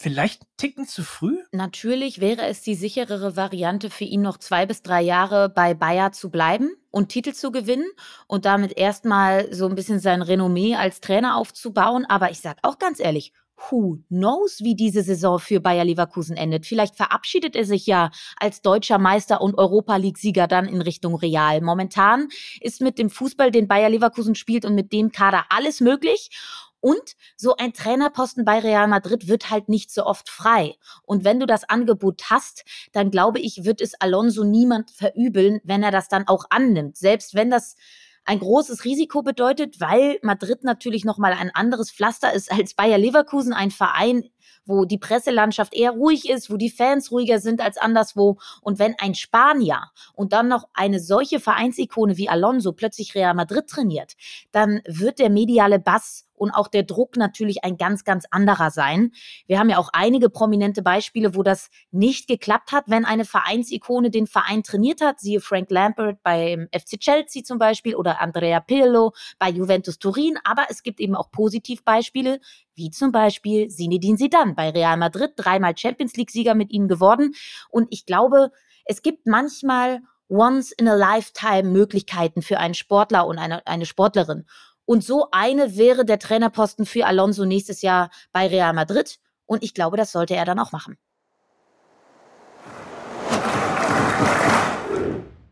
vielleicht 0.01 0.41
einen 0.41 0.57
Ticken 0.57 0.87
zu 0.87 1.03
früh? 1.03 1.37
Natürlich 1.51 2.19
wäre 2.19 2.45
es 2.47 2.61
die 2.61 2.75
sicherere 2.75 3.35
Variante 3.35 3.89
für 3.89 4.03
ihn 4.03 4.21
noch 4.21 4.37
zwei 4.37 4.65
bis 4.65 4.81
drei 4.81 5.01
Jahre 5.01 5.49
bei 5.49 5.73
Bayer 5.73 6.11
zu 6.11 6.29
bleiben 6.29 6.71
und 6.89 7.09
Titel 7.09 7.33
zu 7.33 7.51
gewinnen 7.51 7.89
und 8.27 8.45
damit 8.45 8.77
erstmal 8.77 9.53
so 9.53 9.67
ein 9.67 9.75
bisschen 9.75 9.99
sein 9.99 10.21
Renommee 10.21 10.75
als 10.75 10.99
Trainer 11.01 11.37
aufzubauen. 11.37 12.05
Aber 12.05 12.31
ich 12.31 12.39
sag 12.39 12.57
auch 12.63 12.79
ganz 12.79 12.99
ehrlich, 12.99 13.33
who 13.69 13.99
knows, 14.09 14.59
wie 14.61 14.75
diese 14.75 15.03
Saison 15.03 15.39
für 15.39 15.59
Bayer 15.59 15.85
Leverkusen 15.85 16.35
endet. 16.35 16.65
Vielleicht 16.65 16.95
verabschiedet 16.95 17.55
er 17.55 17.65
sich 17.65 17.85
ja 17.85 18.11
als 18.37 18.61
deutscher 18.61 18.97
Meister 18.97 19.41
und 19.41 19.57
Europa 19.57 19.95
League-Sieger 19.95 20.47
dann 20.47 20.67
in 20.67 20.81
Richtung 20.81 21.15
Real. 21.15 21.61
Momentan 21.61 22.29
ist 22.59 22.81
mit 22.81 22.97
dem 22.97 23.09
Fußball, 23.09 23.51
den 23.51 23.67
Bayer 23.67 23.89
Leverkusen 23.89 24.35
spielt 24.35 24.65
und 24.65 24.75
mit 24.75 24.91
dem 24.91 25.11
Kader 25.11 25.45
alles 25.49 25.79
möglich. 25.79 26.29
Und 26.81 27.15
so 27.37 27.55
ein 27.55 27.73
Trainerposten 27.73 28.43
bei 28.43 28.59
Real 28.59 28.87
Madrid 28.87 29.27
wird 29.27 29.49
halt 29.49 29.69
nicht 29.69 29.91
so 29.91 30.05
oft 30.05 30.29
frei. 30.29 30.75
Und 31.03 31.23
wenn 31.23 31.39
du 31.39 31.45
das 31.45 31.69
Angebot 31.69 32.23
hast, 32.29 32.65
dann 32.91 33.11
glaube 33.11 33.39
ich, 33.39 33.63
wird 33.63 33.81
es 33.81 33.93
Alonso 34.01 34.43
niemand 34.43 34.91
verübeln, 34.91 35.61
wenn 35.63 35.83
er 35.83 35.91
das 35.91 36.09
dann 36.09 36.27
auch 36.27 36.45
annimmt. 36.49 36.97
Selbst 36.97 37.35
wenn 37.35 37.49
das 37.49 37.75
ein 38.25 38.39
großes 38.39 38.85
Risiko 38.85 39.23
bedeutet, 39.23 39.79
weil 39.79 40.19
Madrid 40.21 40.63
natürlich 40.63 41.05
nochmal 41.05 41.33
ein 41.33 41.49
anderes 41.53 41.91
Pflaster 41.91 42.33
ist 42.33 42.51
als 42.51 42.73
Bayer 42.73 42.97
Leverkusen, 42.97 43.53
ein 43.53 43.71
Verein, 43.71 44.23
wo 44.65 44.85
die 44.85 44.99
Presselandschaft 44.99 45.73
eher 45.73 45.91
ruhig 45.91 46.29
ist, 46.29 46.51
wo 46.51 46.57
die 46.57 46.69
Fans 46.69 47.11
ruhiger 47.11 47.39
sind 47.39 47.61
als 47.61 47.77
anderswo. 47.77 48.37
Und 48.61 48.79
wenn 48.79 48.95
ein 48.99 49.15
Spanier 49.15 49.89
und 50.13 50.33
dann 50.33 50.47
noch 50.47 50.67
eine 50.73 50.99
solche 50.99 51.39
Vereinsikone 51.39 52.17
wie 52.17 52.29
Alonso 52.29 52.73
plötzlich 52.73 53.15
Real 53.15 53.33
Madrid 53.33 53.67
trainiert, 53.67 54.13
dann 54.51 54.81
wird 54.85 55.19
der 55.19 55.29
mediale 55.29 55.79
Bass 55.79 56.27
und 56.41 56.49
auch 56.49 56.67
der 56.67 56.81
Druck 56.81 57.17
natürlich 57.17 57.63
ein 57.63 57.77
ganz, 57.77 58.03
ganz 58.03 58.25
anderer 58.31 58.71
sein. 58.71 59.11
Wir 59.45 59.59
haben 59.59 59.69
ja 59.69 59.77
auch 59.77 59.89
einige 59.93 60.31
prominente 60.31 60.81
Beispiele, 60.81 61.35
wo 61.35 61.43
das 61.43 61.69
nicht 61.91 62.27
geklappt 62.27 62.71
hat, 62.71 62.85
wenn 62.87 63.05
eine 63.05 63.25
Vereinsikone 63.25 64.09
den 64.09 64.25
Verein 64.25 64.63
trainiert 64.63 65.01
hat. 65.01 65.19
Siehe 65.19 65.39
Frank 65.39 65.69
Lampert 65.69 66.23
beim 66.23 66.67
FC 66.73 66.99
Chelsea 66.99 67.43
zum 67.43 67.59
Beispiel 67.59 67.95
oder 67.95 68.21
Andrea 68.21 68.59
Pirlo 68.59 69.13
bei 69.37 69.51
Juventus 69.51 69.99
Turin. 69.99 70.39
Aber 70.43 70.65
es 70.69 70.81
gibt 70.81 70.99
eben 70.99 71.15
auch 71.15 71.29
Positivbeispiele, 71.29 72.39
wie 72.73 72.89
zum 72.89 73.11
Beispiel 73.11 73.67
Zinedine 73.67 74.17
Zidane 74.17 74.55
bei 74.55 74.71
Real 74.71 74.97
Madrid, 74.97 75.33
dreimal 75.35 75.77
Champions 75.77 76.15
League-Sieger 76.15 76.55
mit 76.55 76.71
ihnen 76.71 76.87
geworden. 76.87 77.35
Und 77.69 77.87
ich 77.91 78.07
glaube, 78.07 78.49
es 78.85 79.03
gibt 79.03 79.27
manchmal 79.27 80.01
once 80.27 80.71
in 80.71 80.87
a 80.87 80.95
lifetime 80.95 81.69
Möglichkeiten 81.69 82.41
für 82.41 82.57
einen 82.57 82.73
Sportler 82.73 83.27
und 83.27 83.37
eine, 83.37 83.67
eine 83.67 83.85
Sportlerin. 83.85 84.45
Und 84.91 85.05
so 85.05 85.29
eine 85.31 85.77
wäre 85.77 86.03
der 86.03 86.19
Trainerposten 86.19 86.85
für 86.85 87.05
Alonso 87.05 87.45
nächstes 87.45 87.81
Jahr 87.81 88.11
bei 88.33 88.47
Real 88.47 88.73
Madrid. 88.73 89.19
Und 89.45 89.63
ich 89.63 89.73
glaube, 89.73 89.95
das 89.95 90.11
sollte 90.11 90.35
er 90.35 90.43
dann 90.43 90.59
auch 90.59 90.73
machen. 90.73 90.97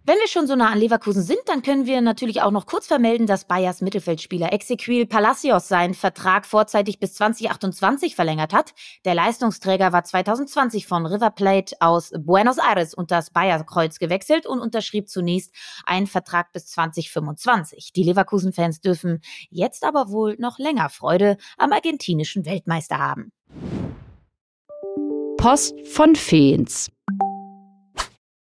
Wenn 0.09 0.17
wir 0.17 0.27
schon 0.27 0.47
so 0.47 0.55
nah 0.55 0.71
an 0.71 0.79
Leverkusen 0.79 1.21
sind, 1.21 1.41
dann 1.45 1.61
können 1.61 1.85
wir 1.85 2.01
natürlich 2.01 2.41
auch 2.41 2.49
noch 2.49 2.65
kurz 2.65 2.87
vermelden, 2.87 3.27
dass 3.27 3.45
Bayers 3.45 3.79
Mittelfeldspieler 3.81 4.51
Exequiel 4.51 5.05
Palacios 5.05 5.67
seinen 5.67 5.93
Vertrag 5.93 6.47
vorzeitig 6.47 6.99
bis 6.99 7.13
2028 7.13 8.15
verlängert 8.15 8.51
hat. 8.51 8.73
Der 9.05 9.13
Leistungsträger 9.13 9.93
war 9.93 10.03
2020 10.03 10.87
von 10.87 11.05
River 11.05 11.29
Plate 11.29 11.75
aus 11.79 12.11
Buenos 12.17 12.57
Aires 12.57 12.95
unter 12.95 13.17
das 13.17 13.29
Bayer-Kreuz 13.29 13.99
gewechselt 13.99 14.47
und 14.47 14.61
unterschrieb 14.61 15.09
zunächst 15.09 15.53
einen 15.85 16.07
Vertrag 16.07 16.53
bis 16.53 16.65
2025. 16.65 17.93
Die 17.93 18.01
Leverkusen-Fans 18.01 18.81
dürfen 18.81 19.21
jetzt 19.51 19.83
aber 19.83 20.09
wohl 20.09 20.37
noch 20.39 20.57
länger 20.57 20.89
Freude 20.89 21.37
am 21.59 21.71
argentinischen 21.71 22.47
Weltmeister 22.47 22.97
haben. 22.97 23.31
Post 25.37 25.75
von 25.85 26.15
Feens. 26.15 26.89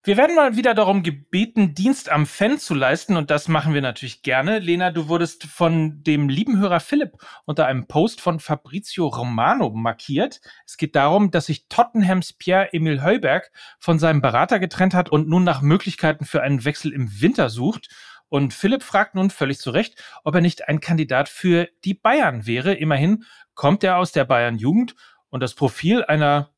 Wir 0.03 0.17
werden 0.17 0.35
mal 0.35 0.55
wieder 0.55 0.73
darum 0.73 1.03
gebeten, 1.03 1.75
Dienst 1.75 2.09
am 2.09 2.25
Fan 2.25 2.57
zu 2.57 2.73
leisten 2.73 3.17
und 3.17 3.29
das 3.29 3.47
machen 3.47 3.75
wir 3.75 3.83
natürlich 3.83 4.23
gerne. 4.23 4.57
Lena, 4.57 4.89
du 4.89 5.07
wurdest 5.09 5.43
von 5.43 6.01
dem 6.01 6.27
lieben 6.27 6.57
Hörer 6.57 6.79
Philipp 6.79 7.17
unter 7.45 7.67
einem 7.67 7.85
Post 7.85 8.19
von 8.19 8.39
Fabrizio 8.39 9.05
Romano 9.05 9.69
markiert. 9.69 10.41
Es 10.65 10.77
geht 10.77 10.95
darum, 10.95 11.29
dass 11.29 11.45
sich 11.45 11.67
Tottenhams 11.67 12.33
Pierre-Emil 12.33 13.03
Heuberg 13.03 13.51
von 13.77 13.99
seinem 13.99 14.23
Berater 14.23 14.57
getrennt 14.57 14.95
hat 14.95 15.11
und 15.11 15.29
nun 15.29 15.43
nach 15.43 15.61
Möglichkeiten 15.61 16.25
für 16.25 16.41
einen 16.41 16.65
Wechsel 16.65 16.91
im 16.93 17.21
Winter 17.21 17.49
sucht. 17.49 17.89
Und 18.27 18.55
Philipp 18.55 18.81
fragt 18.81 19.13
nun 19.13 19.29
völlig 19.29 19.59
zu 19.59 19.69
Recht, 19.69 20.03
ob 20.23 20.33
er 20.33 20.41
nicht 20.41 20.67
ein 20.67 20.79
Kandidat 20.79 21.29
für 21.29 21.69
die 21.85 21.93
Bayern 21.93 22.47
wäre. 22.47 22.73
Immerhin 22.73 23.23
kommt 23.53 23.83
er 23.83 23.97
aus 23.97 24.11
der 24.11 24.25
Bayern-Jugend 24.25 24.95
und 25.29 25.43
das 25.43 25.53
Profil 25.53 26.03
einer 26.03 26.49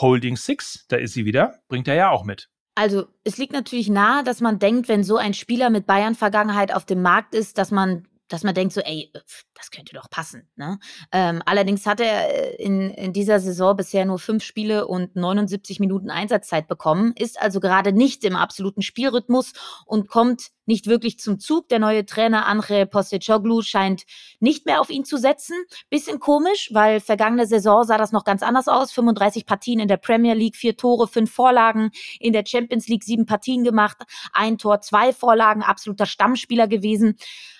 Holding 0.00 0.38
Six, 0.38 0.86
da 0.88 0.96
ist 0.96 1.12
sie 1.12 1.26
wieder, 1.26 1.60
bringt 1.68 1.88
er 1.88 1.94
ja 1.94 2.08
auch 2.08 2.24
mit. 2.24 2.48
Also, 2.78 3.06
es 3.24 3.38
liegt 3.38 3.54
natürlich 3.54 3.88
nahe, 3.88 4.22
dass 4.22 4.42
man 4.42 4.58
denkt, 4.58 4.88
wenn 4.88 5.02
so 5.02 5.16
ein 5.16 5.32
Spieler 5.32 5.70
mit 5.70 5.86
Bayern-Vergangenheit 5.86 6.74
auf 6.74 6.84
dem 6.84 7.00
Markt 7.00 7.34
ist, 7.34 7.56
dass 7.56 7.70
man 7.70 8.06
dass 8.28 8.42
man 8.42 8.54
denkt 8.54 8.74
so, 8.74 8.80
ey, 8.80 9.12
das 9.54 9.70
könnte 9.70 9.94
doch 9.94 10.10
passen. 10.10 10.48
Ne? 10.56 10.78
Ähm, 11.12 11.42
allerdings 11.46 11.86
hat 11.86 12.00
er 12.00 12.28
äh, 12.28 12.62
in, 12.62 12.90
in 12.90 13.12
dieser 13.12 13.40
Saison 13.40 13.76
bisher 13.76 14.04
nur 14.04 14.18
fünf 14.18 14.42
Spiele 14.42 14.86
und 14.86 15.16
79 15.16 15.80
Minuten 15.80 16.10
Einsatzzeit 16.10 16.68
bekommen, 16.68 17.12
ist 17.16 17.40
also 17.40 17.60
gerade 17.60 17.92
nicht 17.92 18.24
im 18.24 18.36
absoluten 18.36 18.82
Spielrhythmus 18.82 19.52
und 19.84 20.08
kommt 20.08 20.50
nicht 20.66 20.86
wirklich 20.88 21.18
zum 21.18 21.38
Zug. 21.38 21.68
Der 21.68 21.78
neue 21.78 22.04
Trainer 22.04 22.48
André 22.48 22.84
Postecoglou 22.84 23.62
scheint 23.62 24.02
nicht 24.40 24.66
mehr 24.66 24.80
auf 24.80 24.90
ihn 24.90 25.04
zu 25.04 25.16
setzen. 25.16 25.56
Bisschen 25.88 26.18
komisch, 26.18 26.70
weil 26.72 27.00
vergangene 27.00 27.46
Saison 27.46 27.84
sah 27.84 27.96
das 27.98 28.12
noch 28.12 28.24
ganz 28.24 28.42
anders 28.42 28.68
aus. 28.68 28.92
35 28.92 29.46
Partien 29.46 29.78
in 29.78 29.88
der 29.88 29.96
Premier 29.96 30.34
League, 30.34 30.56
vier 30.56 30.76
Tore, 30.76 31.06
fünf 31.06 31.32
Vorlagen. 31.32 31.90
In 32.18 32.32
der 32.32 32.44
Champions 32.44 32.88
League 32.88 33.04
sieben 33.04 33.26
Partien 33.26 33.64
gemacht, 33.64 33.98
ein 34.32 34.58
Tor, 34.58 34.80
zwei 34.80 35.12
Vorlagen, 35.12 35.62
absoluter 35.62 36.06
Stammspieler 36.06 36.66
gewesen. 36.66 37.16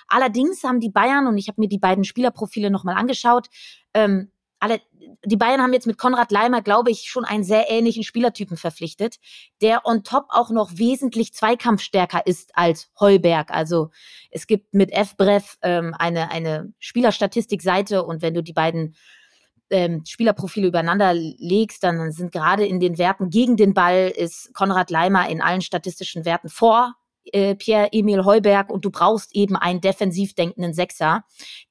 Allerdings 0.09 0.63
haben 0.65 0.81
die 0.81 0.91
Bayern, 0.91 1.27
und 1.27 1.39
ich 1.39 1.49
habe 1.49 1.61
mir 1.61 1.69
die 1.69 1.79
beiden 1.79 2.05
Spielerprofile 2.05 2.71
nochmal 2.71 2.97
angeschaut, 2.97 3.49
ähm, 3.95 4.31
alle, 4.59 4.81
die 5.25 5.37
Bayern 5.37 5.61
haben 5.61 5.73
jetzt 5.73 5.87
mit 5.87 5.99
Konrad 5.99 6.31
Leimer, 6.31 6.63
glaube 6.63 6.91
ich, 6.91 7.11
schon 7.11 7.25
einen 7.25 7.45
sehr 7.45 7.71
ähnlichen 7.71 8.03
Spielertypen 8.03 8.57
verpflichtet, 8.57 9.17
der 9.61 9.85
on 9.85 10.03
top 10.03 10.27
auch 10.31 10.51
noch 10.51 10.79
wesentlich 10.79 11.35
zweikampfstärker 11.35 12.27
ist 12.27 12.57
als 12.57 12.91
Heuberg. 12.99 13.51
Also 13.51 13.91
es 14.31 14.47
gibt 14.47 14.73
mit 14.73 14.93
F-Brev 14.93 15.59
ähm, 15.63 15.95
eine, 15.99 16.31
eine 16.31 16.73
Spielerstatistikseite 16.79 18.05
und 18.05 18.23
wenn 18.23 18.35
du 18.35 18.43
die 18.43 18.55
beiden 18.55 18.97
ähm, 19.69 20.03
Spielerprofile 20.07 20.69
übereinander 20.69 21.13
legst, 21.13 21.83
dann 21.83 22.13
sind 22.13 22.33
gerade 22.33 22.65
in 22.65 22.81
den 22.81 22.99
Werten 22.99 23.31
gegen 23.31 23.57
den 23.57 23.75
Ball 23.75 24.09
ist 24.09 24.55
Konrad 24.55 24.91
Leimer 24.91 25.29
in 25.29 25.43
allen 25.43 25.61
statistischen 25.61 26.25
Werten 26.25 26.49
vor 26.49 26.95
äh, 27.33 27.55
Pierre-Emil 27.55 28.25
Heuberg 28.25 28.71
und 28.71 28.85
du 28.85 28.91
brauchst 28.91 29.35
eben 29.35 29.57
einen 29.57 29.81
defensiv 29.81 30.35
denkenden 30.35 30.75
Sechser, 30.75 31.25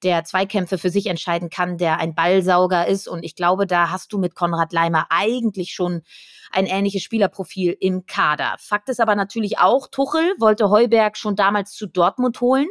der 0.04 0.24
Zweikämpfe 0.24 0.78
für 0.78 0.90
sich 0.90 1.08
entscheiden 1.08 1.50
kann, 1.50 1.78
der 1.78 2.00
ein 2.00 2.16
Ballsauger 2.16 2.88
ist. 2.88 3.08
Und 3.08 3.24
ich 3.24 3.36
glaube, 3.36 3.68
da 3.68 3.92
hast 3.92 4.14
du 4.14 4.18
mit 4.18 4.36
Konrad 4.36 4.74
Leimer 4.74 5.08
eigentlich 5.10 5.74
schon 5.74 6.02
ein 6.52 6.66
ähnliches 6.66 7.04
Spielerprofil 7.04 7.76
im 7.80 8.06
Kader. 8.06 8.56
Fakt 8.60 8.90
ist 8.90 9.00
aber 9.00 9.16
natürlich 9.16 9.60
auch, 9.60 9.88
Tuchel 9.88 10.34
wollte 10.40 10.70
Heuberg 10.70 11.18
schon 11.18 11.36
damals 11.36 11.74
zu 11.74 11.88
Dortmund 11.88 12.40
holen. 12.42 12.68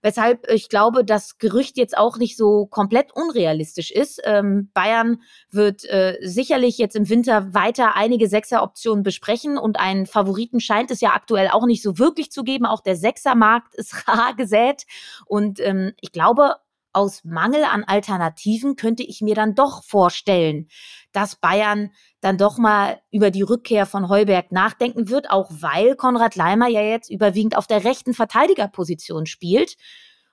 Weshalb 0.00 0.48
ich 0.50 0.68
glaube, 0.68 1.04
das 1.04 1.38
Gerücht 1.38 1.76
jetzt 1.76 1.96
auch 1.96 2.18
nicht 2.18 2.36
so 2.36 2.66
komplett 2.66 3.12
unrealistisch 3.12 3.90
ist. 3.90 4.20
Ähm, 4.24 4.70
Bayern 4.72 5.22
wird 5.50 5.84
äh, 5.84 6.18
sicherlich 6.22 6.78
jetzt 6.78 6.94
im 6.94 7.08
Winter 7.08 7.52
weiter 7.52 7.96
einige 7.96 8.28
Sechser-Optionen 8.28 9.02
besprechen 9.02 9.58
und 9.58 9.78
einen 9.78 10.06
Favoriten 10.06 10.60
scheint 10.60 10.90
es 10.90 11.00
ja 11.00 11.10
aktuell 11.10 11.48
auch 11.48 11.66
nicht 11.66 11.82
so 11.82 11.98
wirklich 11.98 12.30
zu 12.30 12.44
geben. 12.44 12.66
Auch 12.66 12.80
der 12.80 12.96
Sechsermarkt 12.96 13.74
ist 13.74 14.06
rar 14.08 14.34
gesät. 14.36 14.84
Und 15.26 15.60
ähm, 15.60 15.92
ich 16.00 16.12
glaube, 16.12 16.54
aus 16.92 17.22
Mangel 17.24 17.64
an 17.64 17.84
Alternativen 17.84 18.76
könnte 18.76 19.02
ich 19.02 19.20
mir 19.20 19.34
dann 19.34 19.54
doch 19.54 19.84
vorstellen, 19.84 20.68
dass 21.12 21.36
Bayern 21.36 21.90
dann 22.20 22.38
doch 22.38 22.58
mal 22.58 23.00
über 23.10 23.30
die 23.30 23.42
Rückkehr 23.42 23.86
von 23.86 24.08
Heuberg 24.08 24.52
nachdenken 24.52 25.08
wird, 25.08 25.30
auch 25.30 25.50
weil 25.50 25.96
Konrad 25.96 26.36
Leimer 26.36 26.68
ja 26.68 26.82
jetzt 26.82 27.10
überwiegend 27.10 27.56
auf 27.56 27.66
der 27.66 27.84
rechten 27.84 28.14
Verteidigerposition 28.14 29.26
spielt 29.26 29.76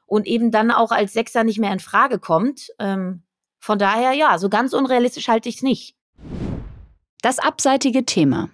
und 0.05 0.27
eben 0.27 0.51
dann 0.51 0.71
auch 0.71 0.91
als 0.91 1.13
Sechser 1.13 1.43
nicht 1.43 1.59
mehr 1.59 1.73
in 1.73 1.79
Frage 1.79 2.19
kommt. 2.19 2.69
Ähm, 2.79 3.23
von 3.59 3.79
daher, 3.79 4.13
ja, 4.13 4.37
so 4.37 4.49
ganz 4.49 4.73
unrealistisch 4.73 5.27
halte 5.27 5.49
ich 5.49 5.55
es 5.55 5.61
nicht. 5.63 5.95
Das 7.21 7.39
abseitige 7.39 8.05
Thema. 8.05 8.49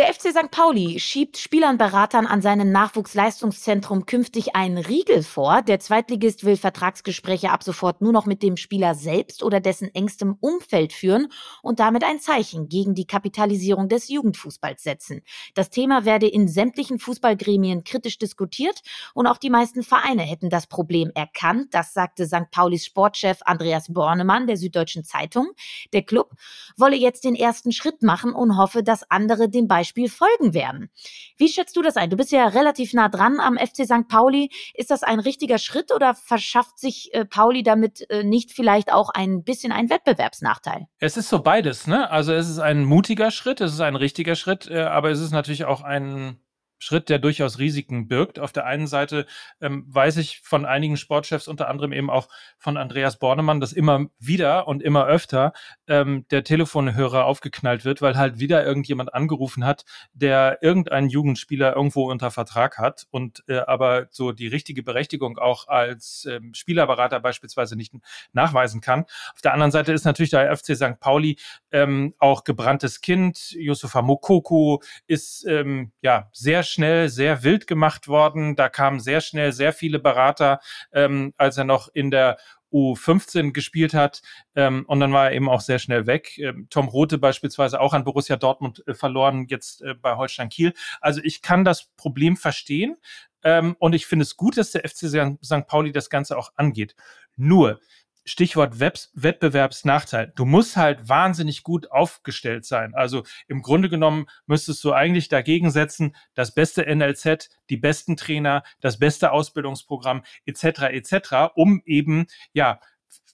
Der 0.00 0.14
FC 0.14 0.30
St. 0.30 0.50
Pauli 0.50 0.98
schiebt 0.98 1.36
Spielernberatern 1.36 2.26
an 2.26 2.40
seinem 2.40 2.72
Nachwuchsleistungszentrum 2.72 4.06
künftig 4.06 4.56
einen 4.56 4.78
Riegel 4.78 5.22
vor. 5.22 5.60
Der 5.60 5.78
Zweitligist 5.78 6.42
will 6.42 6.56
Vertragsgespräche 6.56 7.50
ab 7.50 7.62
sofort 7.62 8.00
nur 8.00 8.10
noch 8.10 8.24
mit 8.24 8.42
dem 8.42 8.56
Spieler 8.56 8.94
selbst 8.94 9.42
oder 9.42 9.60
dessen 9.60 9.94
engstem 9.94 10.38
Umfeld 10.40 10.94
führen 10.94 11.28
und 11.60 11.80
damit 11.80 12.02
ein 12.02 12.18
Zeichen 12.18 12.70
gegen 12.70 12.94
die 12.94 13.06
Kapitalisierung 13.06 13.90
des 13.90 14.08
Jugendfußballs 14.08 14.82
setzen. 14.82 15.20
Das 15.54 15.68
Thema 15.68 16.06
werde 16.06 16.28
in 16.28 16.48
sämtlichen 16.48 16.98
Fußballgremien 16.98 17.84
kritisch 17.84 18.16
diskutiert 18.16 18.80
und 19.12 19.26
auch 19.26 19.36
die 19.36 19.50
meisten 19.50 19.82
Vereine 19.82 20.22
hätten 20.22 20.48
das 20.48 20.66
Problem 20.66 21.10
erkannt. 21.14 21.74
Das 21.74 21.92
sagte 21.92 22.24
St. 22.24 22.50
Paulis 22.50 22.86
Sportchef 22.86 23.40
Andreas 23.44 23.92
Bornemann 23.92 24.46
der 24.46 24.56
Süddeutschen 24.56 25.04
Zeitung. 25.04 25.48
Der 25.92 26.04
Club 26.04 26.30
wolle 26.78 26.96
jetzt 26.96 27.24
den 27.24 27.34
ersten 27.34 27.70
Schritt 27.70 28.02
machen 28.02 28.32
und 28.32 28.56
hoffe, 28.56 28.82
dass 28.82 29.04
andere 29.10 29.50
dem 29.50 29.68
Beispiel 29.68 29.89
Beispiel 29.90 30.08
folgen 30.08 30.54
werden. 30.54 30.90
Wie 31.36 31.48
schätzt 31.48 31.76
du 31.76 31.82
das 31.82 31.96
ein? 31.96 32.10
Du 32.10 32.16
bist 32.16 32.30
ja 32.30 32.46
relativ 32.46 32.92
nah 32.92 33.08
dran 33.08 33.40
am 33.40 33.58
FC 33.58 33.84
St. 33.84 34.06
Pauli. 34.08 34.50
Ist 34.74 34.90
das 34.90 35.02
ein 35.02 35.18
richtiger 35.18 35.58
Schritt 35.58 35.92
oder 35.92 36.14
verschafft 36.14 36.78
sich 36.78 37.12
äh, 37.12 37.24
Pauli 37.24 37.64
damit 37.64 38.08
äh, 38.08 38.22
nicht 38.22 38.52
vielleicht 38.52 38.92
auch 38.92 39.10
ein 39.10 39.42
bisschen 39.42 39.72
einen 39.72 39.90
Wettbewerbsnachteil? 39.90 40.86
Es 41.00 41.16
ist 41.16 41.28
so 41.28 41.42
beides, 41.42 41.88
ne? 41.88 42.08
Also 42.10 42.32
es 42.32 42.48
ist 42.48 42.60
ein 42.60 42.84
mutiger 42.84 43.32
Schritt, 43.32 43.60
es 43.60 43.72
ist 43.72 43.80
ein 43.80 43.96
richtiger 43.96 44.36
Schritt, 44.36 44.68
äh, 44.70 44.82
aber 44.82 45.10
es 45.10 45.20
ist 45.20 45.32
natürlich 45.32 45.64
auch 45.64 45.82
ein 45.82 46.38
Schritt, 46.80 47.08
der 47.08 47.18
durchaus 47.18 47.58
Risiken 47.58 48.08
birgt. 48.08 48.38
Auf 48.40 48.52
der 48.52 48.64
einen 48.66 48.86
Seite 48.86 49.26
ähm, 49.60 49.84
weiß 49.86 50.16
ich 50.16 50.40
von 50.40 50.64
einigen 50.64 50.96
Sportchefs, 50.96 51.46
unter 51.46 51.68
anderem 51.68 51.92
eben 51.92 52.10
auch 52.10 52.28
von 52.58 52.76
Andreas 52.76 53.18
Bornemann, 53.18 53.60
dass 53.60 53.72
immer 53.72 54.06
wieder 54.18 54.66
und 54.66 54.82
immer 54.82 55.06
öfter 55.06 55.52
ähm, 55.86 56.26
der 56.30 56.42
Telefonhörer 56.42 57.26
aufgeknallt 57.26 57.84
wird, 57.84 58.00
weil 58.02 58.16
halt 58.16 58.40
wieder 58.40 58.64
irgendjemand 58.64 59.14
angerufen 59.14 59.64
hat, 59.64 59.84
der 60.14 60.58
irgendeinen 60.62 61.10
Jugendspieler 61.10 61.76
irgendwo 61.76 62.10
unter 62.10 62.30
Vertrag 62.30 62.78
hat 62.78 63.06
und 63.10 63.44
äh, 63.46 63.58
aber 63.58 64.06
so 64.10 64.32
die 64.32 64.48
richtige 64.48 64.82
Berechtigung 64.82 65.38
auch 65.38 65.68
als 65.68 66.26
ähm, 66.28 66.54
Spielerberater 66.54 67.20
beispielsweise 67.20 67.76
nicht 67.76 67.92
nachweisen 68.32 68.80
kann. 68.80 69.04
Auf 69.34 69.42
der 69.42 69.52
anderen 69.52 69.70
Seite 69.70 69.92
ist 69.92 70.04
natürlich 70.04 70.30
der 70.30 70.56
FC 70.56 70.76
St. 70.76 70.98
Pauli 70.98 71.36
ähm, 71.72 72.14
auch 72.18 72.44
gebranntes 72.44 73.02
Kind. 73.02 73.50
Yusufa 73.52 74.00
Mokoko 74.00 74.82
ist 75.06 75.44
ähm, 75.46 75.92
ja 76.00 76.30
sehr 76.32 76.62
schnell 76.70 77.08
sehr 77.08 77.42
wild 77.42 77.66
gemacht 77.66 78.08
worden. 78.08 78.56
Da 78.56 78.68
kamen 78.68 79.00
sehr 79.00 79.20
schnell 79.20 79.52
sehr 79.52 79.72
viele 79.72 79.98
Berater, 79.98 80.60
ähm, 80.92 81.34
als 81.36 81.56
er 81.56 81.64
noch 81.64 81.88
in 81.92 82.10
der 82.10 82.38
U15 82.72 83.52
gespielt 83.52 83.94
hat 83.94 84.22
ähm, 84.54 84.84
und 84.86 85.00
dann 85.00 85.12
war 85.12 85.26
er 85.26 85.32
eben 85.32 85.48
auch 85.48 85.60
sehr 85.60 85.78
schnell 85.78 86.06
weg. 86.06 86.38
Ähm, 86.38 86.68
Tom 86.70 86.88
Rote 86.88 87.18
beispielsweise 87.18 87.80
auch 87.80 87.92
an 87.92 88.04
Borussia 88.04 88.36
Dortmund 88.36 88.82
äh, 88.86 88.94
verloren, 88.94 89.46
jetzt 89.48 89.82
äh, 89.82 89.94
bei 89.94 90.16
Holstein 90.16 90.48
Kiel. 90.48 90.72
Also 91.00 91.20
ich 91.22 91.42
kann 91.42 91.64
das 91.64 91.90
Problem 91.96 92.36
verstehen 92.36 92.96
ähm, 93.42 93.76
und 93.78 93.94
ich 93.94 94.06
finde 94.06 94.22
es 94.22 94.36
gut, 94.36 94.56
dass 94.56 94.72
der 94.72 94.88
FC 94.88 95.08
St. 95.44 95.66
Pauli 95.66 95.92
das 95.92 96.10
Ganze 96.10 96.38
auch 96.38 96.52
angeht. 96.56 96.94
Nur, 97.36 97.80
Stichwort 98.24 98.80
Wettbewerbsnachteil. 98.80 100.32
Du 100.36 100.44
musst 100.44 100.76
halt 100.76 101.08
wahnsinnig 101.08 101.62
gut 101.62 101.90
aufgestellt 101.90 102.64
sein. 102.64 102.94
Also 102.94 103.24
im 103.48 103.62
Grunde 103.62 103.88
genommen 103.88 104.26
müsstest 104.46 104.84
du 104.84 104.92
eigentlich 104.92 105.28
dagegen 105.28 105.70
setzen, 105.70 106.14
das 106.34 106.52
beste 106.52 106.82
NLZ, 106.82 107.48
die 107.70 107.76
besten 107.76 108.16
Trainer, 108.16 108.62
das 108.80 108.98
beste 108.98 109.32
Ausbildungsprogramm 109.32 110.22
etc. 110.44 110.64
etc., 110.90 111.52
um 111.54 111.82
eben 111.84 112.26
ja 112.52 112.80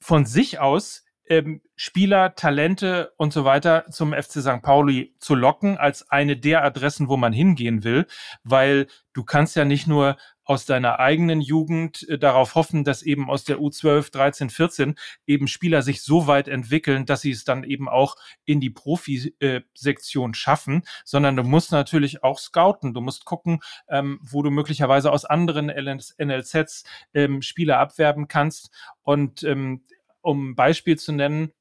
von 0.01 0.25
sich 0.25 0.59
aus 0.59 1.05
ähm, 1.29 1.61
Spieler, 1.75 2.35
Talente 2.35 3.13
und 3.17 3.33
so 3.33 3.45
weiter 3.45 3.87
zum 3.91 4.13
FC 4.13 4.41
St. 4.41 4.63
Pauli 4.63 5.15
zu 5.19 5.35
locken 5.35 5.77
als 5.77 6.11
eine 6.11 6.37
der 6.37 6.65
Adressen, 6.65 7.09
wo 7.09 7.17
man 7.17 7.33
hingehen 7.33 7.85
will, 7.85 8.07
weil 8.45 8.87
du 9.13 9.25
kannst 9.25 9.57
ja 9.57 9.65
nicht 9.65 9.87
nur 9.87 10.17
aus 10.47 10.65
deiner 10.65 11.01
eigenen 11.01 11.41
Jugend 11.41 12.09
äh, 12.09 12.19
darauf 12.19 12.55
hoffen, 12.55 12.85
dass 12.85 13.03
eben 13.03 13.29
aus 13.29 13.45
der 13.45 13.59
U12, 13.59 14.11
13, 14.13 14.49
14 14.49 14.95
eben 15.27 15.49
Spieler 15.49 15.83
sich 15.83 16.03
so 16.03 16.27
weit 16.27 16.49
entwickeln, 16.49 17.05
dass 17.05 17.21
sie 17.21 17.33
es 17.33 17.45
dann 17.45 17.65
eben 17.65 17.89
auch 17.89 18.17
in 18.45 18.61
die 18.61 18.71
Profisektion 18.71 20.35
schaffen, 20.35 20.83
sondern 21.05 21.37
du 21.37 21.43
musst 21.43 21.73
natürlich 21.73 22.23
auch 22.23 22.39
scouten. 22.39 22.95
Du 22.95 23.01
musst 23.01 23.25
gucken, 23.25 23.61
ähm, 23.89 24.21
wo 24.23 24.43
du 24.43 24.51
möglicherweise 24.51 25.13
aus 25.13 25.25
anderen 25.25 25.67
NLZs 25.67 26.85
ähm, 27.13 27.43
Spieler 27.43 27.79
abwerben 27.79 28.29
kannst. 28.29 28.71
Und 29.03 29.43
ähm, 29.43 29.85
um 30.21 30.51
ein 30.51 30.55
Beispiel 30.55 30.97
zu 30.97 31.13
nennen, 31.13 31.53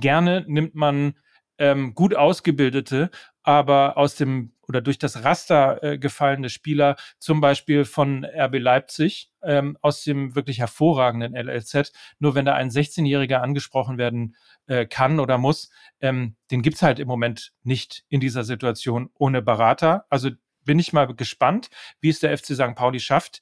gerne 0.00 0.44
nimmt 0.48 0.74
man 0.74 1.14
ähm, 1.58 1.94
gut 1.94 2.14
ausgebildete, 2.14 3.10
aber 3.46 3.96
aus 3.96 4.16
dem 4.16 4.52
oder 4.68 4.80
durch 4.80 4.98
das 4.98 5.22
Raster 5.22 5.80
äh, 5.84 5.98
gefallene 5.98 6.50
Spieler, 6.50 6.96
zum 7.20 7.40
Beispiel 7.40 7.84
von 7.84 8.24
RB 8.24 8.58
Leipzig, 8.58 9.30
ähm, 9.44 9.78
aus 9.80 10.02
dem 10.02 10.34
wirklich 10.34 10.58
hervorragenden 10.58 11.36
LLZ. 11.36 11.92
Nur 12.18 12.34
wenn 12.34 12.44
da 12.44 12.54
ein 12.54 12.70
16-Jähriger 12.70 13.36
angesprochen 13.36 13.98
werden 13.98 14.34
äh, 14.66 14.84
kann 14.84 15.20
oder 15.20 15.38
muss, 15.38 15.70
ähm, 16.00 16.34
den 16.50 16.62
gibt's 16.62 16.82
halt 16.82 16.98
im 16.98 17.06
Moment 17.06 17.52
nicht 17.62 18.04
in 18.08 18.18
dieser 18.18 18.42
Situation 18.42 19.10
ohne 19.14 19.40
Berater. 19.40 20.06
Also 20.10 20.30
bin 20.64 20.80
ich 20.80 20.92
mal 20.92 21.06
gespannt, 21.14 21.70
wie 22.00 22.08
es 22.08 22.18
der 22.18 22.36
FC 22.36 22.46
St. 22.56 22.74
Pauli 22.74 22.98
schafft, 22.98 23.40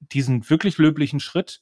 diesen 0.00 0.48
wirklich 0.48 0.78
löblichen 0.78 1.20
Schritt 1.20 1.60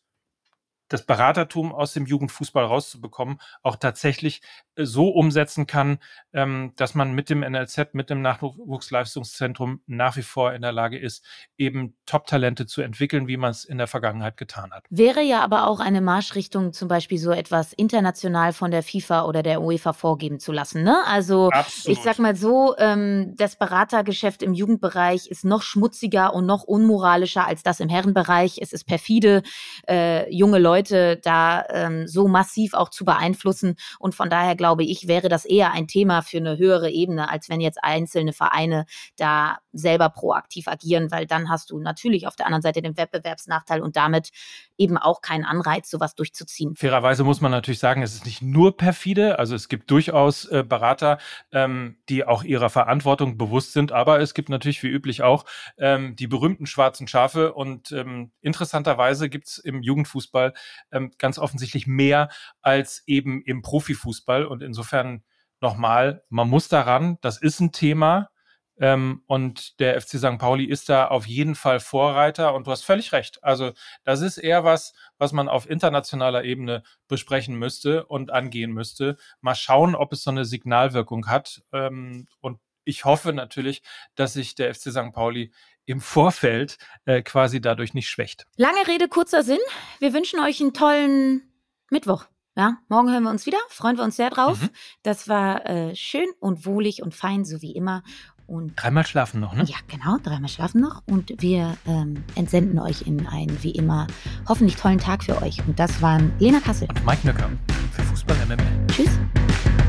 das 0.95 1.03
Beratertum 1.03 1.73
aus 1.73 1.93
dem 1.93 2.07
Jugendfußball 2.07 2.65
rauszubekommen, 2.65 3.41
auch 3.65 3.75
tatsächlich 3.75 4.43
äh, 4.77 4.85
so 4.85 5.09
umsetzen 5.09 5.67
kann, 5.67 5.99
ähm, 6.33 6.73
dass 6.77 6.95
man 6.95 7.15
mit 7.15 7.31
dem 7.31 7.41
NLZ, 7.41 7.95
mit 7.95 8.11
dem 8.11 8.23
Nachwuchsleistungszentrum 8.23 9.81
nach 9.87 10.17
wie 10.17 10.23
vor 10.23 10.53
in 10.53 10.63
der 10.63 10.71
Lage 10.71 10.97
ist, 10.97 11.25
eben 11.59 11.97
Top-Talente 12.07 12.67
zu 12.67 12.81
entwickeln, 12.81 13.27
wie 13.27 13.37
man 13.37 13.51
es 13.51 13.65
in 13.65 13.77
der 13.77 13.89
Vergangenheit 13.89 14.37
getan 14.37 14.71
hat. 14.71 14.85
Wäre 14.89 15.21
ja 15.21 15.43
aber 15.43 15.67
auch 15.67 15.81
eine 15.81 16.01
Marschrichtung, 16.01 16.73
zum 16.73 16.87
Beispiel 16.87 17.19
so 17.19 17.33
etwas 17.33 17.73
international 17.73 18.53
von 18.53 18.71
der 18.71 18.85
FIFA 18.85 19.25
oder 19.25 19.43
der 19.43 19.63
UEFA 19.63 19.95
vorgeben 19.95 20.39
zu 20.39 20.53
lassen. 20.53 20.85
Ne? 20.85 20.97
Also 21.07 21.49
Absolut. 21.51 21.99
ich 21.99 22.05
sag 22.05 22.21
mal 22.21 22.37
so, 22.37 22.77
ähm, 22.79 23.35
das 23.37 23.57
Beratergeschäft 23.57 24.45
im 24.45 24.55
Jugendbereich 24.55 25.27
ist 25.27 25.45
noch 25.45 25.63
schmutziger 25.63 26.35
und 26.35 26.47
noch 26.47 26.63
unmoralischer 26.63 27.49
als 27.49 27.65
das 27.65 27.81
im 27.81 27.89
Herrenbereich. 27.89 28.59
Es 28.61 28.73
ist 28.73 28.85
perfide, 28.85 29.43
äh, 29.89 30.33
junge 30.33 30.61
Leute 30.61 30.84
Leute 30.85 31.17
da 31.17 31.65
ähm, 31.71 32.07
so 32.07 32.29
massiv 32.29 32.75
auch 32.75 32.91
zu 32.91 33.05
beeinflussen. 33.05 33.77
Und 33.99 34.15
von 34.15 34.29
daher 34.29 34.55
glaube 34.55 34.85
ich, 34.85 35.09
wäre 35.09 35.29
das 35.29 35.45
eher 35.45 35.73
ein 35.73 35.89
Thema 35.89 36.23
für 36.23 36.39
eine 36.39 36.59
höhere 36.59 36.91
Ebene, 36.91 37.31
als 37.31 37.49
wenn 37.49 37.61
jetzt 37.61 37.83
einzelne 37.83 38.33
Vereine 38.33 38.85
da 39.17 39.59
selber 39.73 40.09
proaktiv 40.11 40.69
agieren, 40.69 41.11
weil 41.11 41.27
dann 41.27 41.49
hast 41.49 41.71
du 41.71 41.79
natürlich 41.79 42.27
auf 42.27 42.37
der 42.37 42.47
anderen 42.47 42.63
Seite 42.63 42.83
den 42.83 42.97
Wettbewerbsnachteil 42.97 43.81
und 43.81 43.97
damit 43.97 44.31
eben 44.77 44.99
auch 44.99 45.21
keinen 45.21 45.45
Anreiz, 45.45 45.91
sowas 45.91 46.15
durchzuziehen. 46.15 46.77
Fairerweise 46.77 47.25
muss 47.25 47.41
man 47.41 47.51
natürlich 47.51 47.79
sagen, 47.79 48.03
es 48.03 48.15
ist 48.15 48.27
nicht 48.27 48.43
nur 48.43 48.77
perfide, 48.77 49.39
also 49.39 49.55
es 49.55 49.69
gibt 49.69 49.91
durchaus 49.91 50.47
äh, 50.47 50.65
Berater, 50.67 51.19
ähm, 51.53 51.97
die 52.09 52.25
auch 52.25 52.45
ihrer 52.45 52.71
Verantwortung 52.71 53.39
bewusst 53.39 53.73
sind, 53.73 53.93
aber 53.93 54.21
es 54.21 54.35
gibt 54.35 54.49
natürlich 54.49 54.83
wie 54.83 54.89
üblich 54.89 55.23
auch 55.23 55.45
ähm, 55.79 56.17
die 56.17 56.27
berühmten 56.27 56.67
schwarzen 56.67 57.09
Schafe 57.09 57.53
und 57.53 57.93
ähm, 57.93 58.33
interessanterweise 58.41 59.29
gibt 59.29 59.49
es 59.49 59.59
im 59.59 59.83
Jugendfußball 59.83 60.55
ähm, 60.93 61.13
ganz 61.19 61.39
offensichtlich 61.39 61.87
mehr 61.87 62.31
als 62.63 63.03
eben 63.07 63.43
im 63.43 63.63
Profifußball 63.63 64.47
und 64.47 64.63
insofern 64.63 65.25
nochmal, 65.61 66.23
man 66.29 66.49
muss 66.49 66.69
daran, 66.69 67.19
das 67.21 67.41
ist 67.41 67.61
ein 67.61 67.73
Thema, 67.73 68.31
ähm, 68.79 69.23
und 69.27 69.79
der 69.79 70.01
FC 70.01 70.19
St. 70.19 70.39
Pauli 70.39 70.65
ist 70.65 70.89
da 70.89 71.07
auf 71.07 71.27
jeden 71.27 71.55
Fall 71.55 71.79
Vorreiter 71.79 72.55
und 72.55 72.67
du 72.67 72.73
hast 72.73 72.83
völlig 72.85 73.13
recht. 73.13 73.43
Also 73.45 73.73
das 74.03 74.21
ist 74.21 74.37
eher 74.39 74.65
was, 74.65 74.95
was 75.19 75.33
man 75.33 75.49
auf 75.49 75.71
internationaler 75.71 76.45
Ebene 76.45 76.83
besprechen 77.07 77.57
müsste 77.57 78.05
und 78.07 78.33
angehen 78.33 78.73
müsste. 78.73 79.17
Mal 79.41 79.55
schauen, 79.55 79.95
ob 79.95 80.13
es 80.13 80.25
so 80.25 80.31
eine 80.31 80.45
Signalwirkung 80.45 81.29
hat. 81.29 81.63
Ähm, 81.73 82.27
und 82.41 82.59
ich 82.85 83.05
hoffe 83.05 83.33
natürlich, 83.33 83.83
dass 84.17 84.35
sich 84.35 84.57
der 84.57 84.75
FC 84.75 84.91
St. 84.91 85.13
Pauli 85.13 85.53
im 85.87 86.01
Vorfeld 86.01 86.79
äh, 87.05 87.23
quasi 87.23 87.61
dadurch 87.61 87.95
nicht 87.95 88.09
schwächt. 88.09 88.47
Lange 88.57 88.87
Rede, 88.87 89.09
kurzer 89.09 89.43
Sinn. 89.43 89.59
Wir 89.99 90.13
wünschen 90.13 90.41
euch 90.41 90.61
einen 90.61 90.73
tollen 90.73 91.43
Mittwoch. 91.91 92.27
Ja, 92.57 92.79
morgen 92.89 93.11
hören 93.11 93.25
wir 93.25 93.31
uns 93.31 93.47
wieder. 93.47 93.59
Freuen 93.69 93.97
wir 93.97 94.05
uns 94.05 94.17
sehr 94.17 94.31
drauf. 94.31 94.63
Mhm. 94.63 94.71
Das 95.03 95.29
war 95.29 95.67
äh, 95.67 95.97
schön 95.97 96.27
und 96.39 96.67
wohlig 96.67 97.03
und 97.03 97.13
fein, 97.13 97.45
so 97.45 97.63
wie 97.63 97.73
immer. 97.73 98.05
Und 98.47 98.75
dreimal 98.77 99.07
schlafen 99.07 99.41
noch, 99.41 99.55
ne? 99.55 99.65
Ja, 99.65 99.77
genau, 99.89 100.19
dreimal 100.23 100.51
schlafen 100.51 100.81
noch. 100.81 101.03
Und 101.07 101.33
wir 101.39 101.77
ähm, 101.87 102.23
entsenden 102.35 102.79
euch 102.79 103.03
in 103.07 103.27
einen, 103.27 103.63
wie 103.63 103.71
immer, 103.71 104.07
hoffentlich 104.47 104.77
tollen 104.77 104.99
Tag 104.99 105.25
für 105.25 105.41
euch. 105.43 105.67
Und 105.67 105.79
das 105.79 106.03
waren 106.03 106.33
Lena 106.39 106.61
Kassel. 106.61 106.89
Und 106.89 107.05
Mike 107.07 107.27
Nöcker 107.27 107.51
für 107.93 108.03
Fußball 108.03 108.37
MML. 108.47 108.87
Tschüss. 108.89 109.19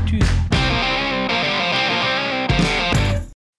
Tschüss. 0.06 0.55